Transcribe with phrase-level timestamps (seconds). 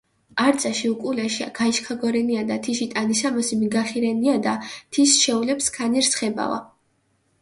[0.43, 4.57] არძაში უკულაში გაიშქაგორენიადა, თიში ტანისამოსი მიგახირენიადა,
[4.99, 6.59] თის შეულებჷ სქანი რსხებავა.